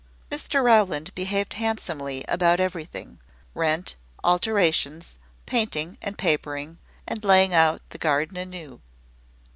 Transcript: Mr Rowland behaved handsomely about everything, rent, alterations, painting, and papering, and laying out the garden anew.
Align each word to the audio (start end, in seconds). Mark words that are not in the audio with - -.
Mr 0.31 0.63
Rowland 0.63 1.13
behaved 1.13 1.53
handsomely 1.53 2.25
about 2.27 2.59
everything, 2.59 3.19
rent, 3.53 3.95
alterations, 4.23 5.19
painting, 5.45 5.95
and 6.01 6.17
papering, 6.17 6.79
and 7.07 7.23
laying 7.23 7.53
out 7.53 7.83
the 7.91 7.99
garden 7.99 8.35
anew. 8.35 8.81